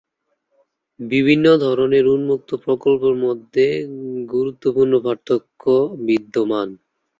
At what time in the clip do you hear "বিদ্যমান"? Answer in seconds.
6.05-6.67